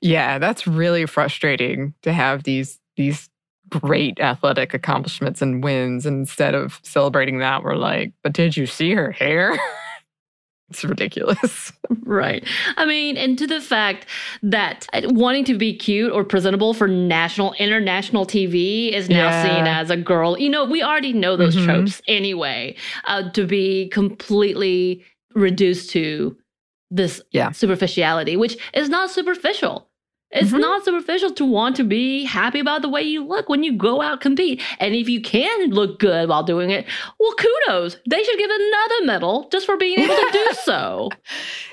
Yeah, 0.00 0.38
that's 0.38 0.66
really 0.66 1.04
frustrating 1.04 1.92
to 2.00 2.14
have 2.14 2.44
these 2.44 2.80
these 2.96 3.28
great 3.68 4.18
athletic 4.20 4.72
accomplishments 4.72 5.42
and 5.42 5.62
wins. 5.62 6.06
And 6.06 6.20
instead 6.20 6.54
of 6.54 6.80
celebrating 6.82 7.40
that, 7.40 7.62
we're 7.62 7.76
like, 7.76 8.14
but 8.22 8.32
did 8.32 8.56
you 8.56 8.66
see 8.66 8.92
her 8.94 9.10
hair? 9.12 9.58
it's 10.72 10.84
ridiculous. 10.84 11.72
Right. 12.04 12.46
I 12.78 12.86
mean, 12.86 13.16
and 13.18 13.36
to 13.38 13.46
the 13.46 13.60
fact 13.60 14.06
that 14.42 14.86
wanting 15.02 15.44
to 15.44 15.58
be 15.58 15.76
cute 15.76 16.10
or 16.12 16.24
presentable 16.24 16.72
for 16.74 16.88
national, 16.88 17.52
international 17.54 18.24
TV 18.26 18.92
is 18.92 19.08
now 19.10 19.28
Yeah. 19.28 19.42
seen 19.42 19.66
as 19.66 19.90
a 19.90 19.96
girl. 19.96 20.38
You 20.38 20.48
know, 20.48 20.64
we 20.64 20.82
already 20.82 21.12
know 21.12 21.36
those 21.36 21.54
Mhm. 21.56 21.64
tropes 21.64 22.00
anyway. 22.08 22.76
Uh, 23.06 23.30
to 23.32 23.46
be 23.46 23.88
completely 23.88 25.04
reduced 25.34 25.90
to 25.90 26.36
this 26.90 27.20
Yeah. 27.30 27.50
superficiality, 27.52 28.36
which 28.36 28.56
is 28.74 28.88
not 28.88 29.10
superficial. 29.10 29.88
It's 30.32 30.50
Mhm. 30.50 30.60
not 30.60 30.84
superficial 30.84 31.30
to 31.32 31.44
want 31.44 31.76
to 31.76 31.84
be 31.84 32.24
happy 32.24 32.58
about 32.60 32.82
the 32.82 32.88
way 32.88 33.02
you 33.02 33.22
look 33.24 33.48
when 33.48 33.62
you 33.62 33.72
go 33.72 34.00
out 34.00 34.20
compete. 34.20 34.62
And 34.80 34.94
if 34.94 35.08
you 35.08 35.20
can 35.20 35.70
look 35.70 35.98
good 35.98 36.28
while 36.28 36.42
doing 36.42 36.70
it, 36.70 36.86
well, 37.20 37.34
kudos. 37.34 37.96
They 38.08 38.22
should 38.24 38.38
give 38.38 38.50
another 38.50 39.04
medal 39.04 39.48
just 39.52 39.66
for 39.66 39.76
being 39.76 39.98
able 39.98 40.14
to 40.14 40.28
do 40.32 40.46
so. 40.64 41.10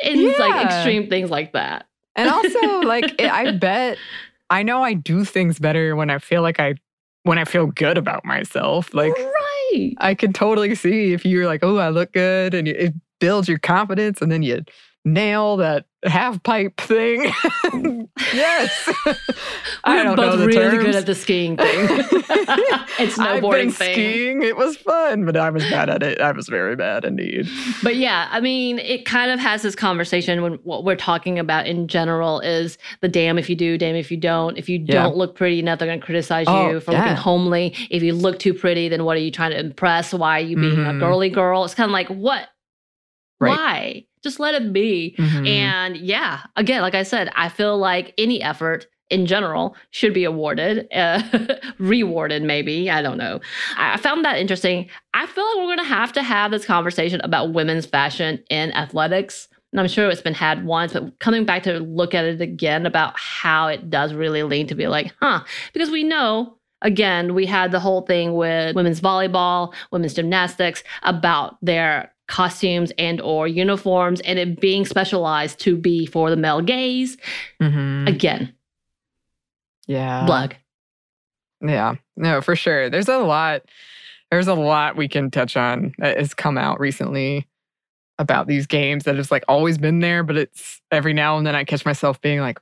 In 0.03 0.33
like 0.37 0.65
extreme 0.65 1.09
things 1.09 1.29
like 1.29 1.53
that. 1.53 1.85
And 2.15 2.29
also, 2.29 2.81
like, 2.81 3.15
I 3.21 3.45
I 3.47 3.51
bet 3.51 3.97
I 4.49 4.63
know 4.63 4.83
I 4.83 4.93
do 4.93 5.23
things 5.23 5.57
better 5.59 5.95
when 5.95 6.09
I 6.09 6.17
feel 6.17 6.41
like 6.41 6.59
I, 6.59 6.75
when 7.23 7.37
I 7.37 7.45
feel 7.45 7.67
good 7.67 7.97
about 7.97 8.25
myself. 8.25 8.93
Like, 8.93 9.13
right. 9.17 9.93
I 9.99 10.15
could 10.15 10.33
totally 10.33 10.73
see 10.75 11.13
if 11.13 11.23
you're 11.25 11.45
like, 11.45 11.63
oh, 11.63 11.77
I 11.77 11.89
look 11.89 12.11
good, 12.13 12.53
and 12.55 12.67
it 12.67 12.93
builds 13.19 13.47
your 13.47 13.59
confidence, 13.59 14.21
and 14.21 14.31
then 14.31 14.41
you 14.41 14.63
nail 15.05 15.55
that 15.57 15.85
half 16.05 16.41
pipe 16.43 16.79
thing. 16.79 17.31
yes. 18.33 18.89
I 19.83 20.03
don't 20.03 20.15
both 20.15 20.25
know 20.33 20.37
the 20.37 20.47
really 20.47 20.69
terms. 20.77 20.83
good 20.85 20.95
at 20.95 21.05
the 21.05 21.15
skiing 21.15 21.57
thing. 21.57 21.89
I've 22.49 23.13
snowboarding 23.13 23.51
been 23.51 23.71
thing. 23.71 23.93
skiing. 23.93 24.41
It 24.43 24.55
was 24.57 24.77
fun, 24.77 25.25
but 25.25 25.35
I 25.37 25.49
was 25.49 25.63
bad 25.69 25.89
at 25.89 26.03
it. 26.03 26.19
I 26.21 26.31
was 26.31 26.47
very 26.47 26.75
bad 26.75 27.05
indeed. 27.05 27.47
But 27.83 27.95
yeah, 27.95 28.27
I 28.31 28.39
mean, 28.39 28.79
it 28.79 29.05
kind 29.05 29.31
of 29.31 29.39
has 29.39 29.61
this 29.61 29.75
conversation 29.75 30.41
when 30.41 30.53
what 30.63 30.83
we're 30.83 30.95
talking 30.95 31.39
about 31.39 31.67
in 31.67 31.87
general 31.87 32.39
is 32.41 32.77
the 33.01 33.07
damn 33.09 33.37
if 33.37 33.49
you 33.49 33.55
do, 33.55 33.77
damn 33.77 33.95
if 33.95 34.11
you 34.11 34.17
don't. 34.17 34.57
If 34.57 34.69
you 34.69 34.79
Yeah. 34.79 35.03
don't 35.03 35.15
look 35.17 35.35
pretty 35.35 35.59
enough, 35.59 35.79
they're 35.79 35.87
going 35.87 35.99
to 35.99 36.05
criticize 36.05 36.45
Oh, 36.47 36.69
you 36.71 36.79
for 36.79 36.91
yeah. 36.91 37.01
looking 37.03 37.15
homely. 37.17 37.75
If 37.89 38.03
you 38.03 38.13
look 38.13 38.39
too 38.39 38.53
pretty, 38.53 38.89
then 38.89 39.05
what 39.05 39.17
are 39.17 39.21
you 39.21 39.31
trying 39.31 39.51
to 39.51 39.59
impress? 39.59 40.13
Why 40.13 40.37
are 40.39 40.43
you 40.43 40.55
being 40.57 40.79
a 40.85 40.89
Mhm. 40.91 40.99
girly 40.99 41.29
girl? 41.29 41.63
It's 41.65 41.73
kind 41.75 41.89
of 41.89 41.91
like, 41.93 42.07
what? 42.07 42.47
Right. 43.39 43.57
Why? 43.57 44.05
Just 44.23 44.39
let 44.39 44.55
it 44.55 44.73
be. 44.73 45.15
Mhm. 45.17 45.47
And 45.47 45.97
yeah, 45.97 46.41
again, 46.55 46.81
like 46.81 46.95
I 46.95 47.03
said, 47.03 47.29
I 47.35 47.49
feel 47.49 47.77
like 47.77 48.13
any 48.17 48.41
effort 48.41 48.87
in 49.09 49.25
general 49.25 49.75
should 49.91 50.13
be 50.13 50.23
awarded, 50.23 50.87
uh, 50.93 51.21
rewarded, 51.79 52.43
maybe. 52.43 52.89
I 52.89 53.01
don't 53.01 53.17
know. 53.17 53.39
I 53.77 53.93
I 53.93 53.97
found 53.97 54.23
that 54.25 54.37
interesting. 54.37 54.89
I 55.13 55.25
feel 55.25 55.43
like 55.45 55.55
we're 55.57 55.75
going 55.75 55.77
to 55.79 55.83
have 55.85 56.13
to 56.13 56.21
have 56.23 56.51
this 56.51 56.65
conversation 56.65 57.19
about 57.23 57.53
women's 57.53 57.85
fashion 57.85 58.43
in 58.49 58.71
athletics. 58.73 59.47
And 59.71 59.79
I'm 59.79 59.87
sure 59.87 60.09
it's 60.09 60.21
been 60.21 60.33
had 60.33 60.65
once, 60.65 60.93
but 60.93 61.17
coming 61.19 61.45
back 61.45 61.63
to 61.63 61.79
look 61.79 62.13
at 62.15 62.25
it 62.25 62.41
again 62.41 62.85
about 62.85 63.13
how 63.19 63.67
it 63.67 63.89
does 63.89 64.13
really 64.13 64.41
lean 64.43 64.65
to 64.67 64.75
be 64.75 64.87
like, 64.87 65.13
huh, 65.21 65.41
because 65.73 65.89
we 65.91 66.03
know. 66.03 66.55
Again, 66.81 67.35
we 67.35 67.45
had 67.45 67.71
the 67.73 67.79
whole 67.79 68.03
thing 68.03 68.35
with 68.35 68.73
women's 68.73 69.01
volleyball, 69.01 69.73
women's 69.91 70.13
gymnastics 70.13 70.81
about 71.03 71.57
their 71.61 72.13
costumes 72.29 72.91
and 72.97 73.19
or 73.21 73.47
uniforms 73.47 74.21
and 74.21 74.37
it 74.39 74.61
being 74.61 74.85
specialized 74.85 75.59
to 75.59 75.75
be 75.75 76.05
for 76.05 76.29
the 76.29 76.37
male 76.37 76.61
gaze. 76.61 77.17
Mhm. 77.59 78.07
Again, 78.07 78.53
yeah. 79.87 80.25
blug. 80.25 80.55
Yeah, 81.61 81.95
no, 82.15 82.39
for 82.39 82.55
sure. 82.55 82.89
There's 82.89 83.09
a 83.09 83.17
lot. 83.17 83.63
There's 84.31 84.47
a 84.47 84.53
lot 84.53 84.95
we 84.95 85.07
can 85.07 85.31
touch 85.31 85.57
on 85.57 85.93
that 85.97 86.17
has 86.17 86.33
come 86.33 86.57
out 86.57 86.79
recently 86.79 87.47
about 88.19 88.47
these 88.47 88.67
games 88.67 89.05
that 89.05 89.15
has 89.15 89.31
like 89.31 89.43
always 89.47 89.77
been 89.77 89.99
there, 89.99 90.23
but 90.23 90.37
it's 90.37 90.81
every 90.91 91.13
now 91.13 91.37
and 91.37 91.47
then 91.47 91.55
I 91.55 91.63
catch 91.63 91.83
myself 91.85 92.21
being 92.21 92.39
like, 92.39 92.59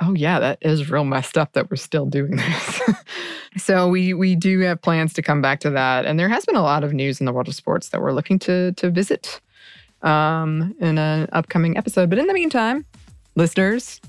"Oh 0.00 0.14
yeah, 0.14 0.38
that 0.40 0.58
is 0.60 0.90
real 0.90 1.04
messed 1.04 1.38
up 1.38 1.52
that 1.52 1.70
we're 1.70 1.76
still 1.76 2.06
doing 2.06 2.36
this." 2.36 2.80
so 3.56 3.88
we 3.88 4.14
we 4.14 4.36
do 4.36 4.60
have 4.60 4.82
plans 4.82 5.12
to 5.14 5.22
come 5.22 5.40
back 5.42 5.60
to 5.60 5.70
that, 5.70 6.06
and 6.06 6.18
there 6.18 6.28
has 6.28 6.44
been 6.44 6.56
a 6.56 6.62
lot 6.62 6.84
of 6.84 6.92
news 6.92 7.20
in 7.20 7.26
the 7.26 7.32
world 7.32 7.48
of 7.48 7.54
sports 7.54 7.90
that 7.90 8.00
we're 8.00 8.12
looking 8.12 8.38
to 8.40 8.72
to 8.72 8.90
visit 8.90 9.40
um, 10.02 10.74
in 10.80 10.98
an 10.98 11.28
upcoming 11.32 11.76
episode. 11.76 12.10
But 12.10 12.18
in 12.18 12.26
the 12.26 12.34
meantime, 12.34 12.84
listeners, 13.34 14.00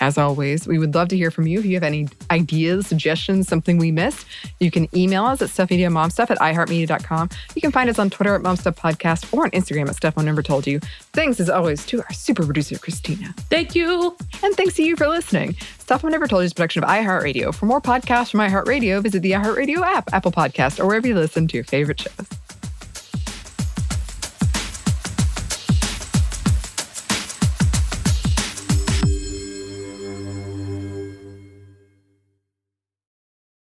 as 0.00 0.18
always, 0.18 0.66
we 0.66 0.78
would 0.78 0.94
love 0.94 1.08
to 1.08 1.16
hear 1.16 1.30
from 1.30 1.46
you. 1.46 1.58
If 1.58 1.66
you 1.66 1.74
have 1.74 1.82
any 1.82 2.08
ideas, 2.30 2.86
suggestions, 2.86 3.48
something 3.48 3.78
we 3.78 3.90
missed, 3.90 4.26
you 4.60 4.70
can 4.70 4.88
email 4.94 5.24
us 5.24 5.40
at 5.42 5.48
stuffmediamomstuff 5.48 6.30
at 6.30 6.38
iheartmedia.com. 6.38 7.30
You 7.54 7.62
can 7.62 7.72
find 7.72 7.88
us 7.88 7.98
on 7.98 8.10
Twitter 8.10 8.34
at 8.34 8.42
momstuffpodcast 8.42 9.32
or 9.32 9.44
on 9.44 9.50
Instagram 9.52 9.88
at 9.88 9.96
Stuff 9.96 10.16
Never 10.16 10.42
Told 10.42 10.66
You. 10.66 10.80
Thanks 11.12 11.40
as 11.40 11.48
always 11.48 11.86
to 11.86 12.00
our 12.02 12.12
super 12.12 12.44
producer, 12.44 12.78
Christina. 12.78 13.34
Thank 13.50 13.74
you. 13.74 14.16
And 14.42 14.54
thanks 14.54 14.74
to 14.74 14.82
you 14.82 14.96
for 14.96 15.08
listening. 15.08 15.56
Stuff 15.78 16.04
I 16.04 16.08
Never 16.08 16.26
Told 16.26 16.42
You 16.42 16.46
is 16.46 16.52
a 16.52 16.54
production 16.54 16.84
of 16.84 16.90
iHeartRadio. 16.90 17.54
For 17.54 17.66
more 17.66 17.80
podcasts 17.80 18.30
from 18.30 18.40
iHeartRadio, 18.40 19.02
visit 19.02 19.22
the 19.22 19.32
iHeartRadio 19.32 19.80
app, 19.80 20.12
Apple 20.12 20.32
Podcast, 20.32 20.80
or 20.80 20.86
wherever 20.86 21.06
you 21.06 21.14
listen 21.14 21.48
to 21.48 21.56
your 21.56 21.64
favorite 21.64 22.00
shows. 22.00 22.45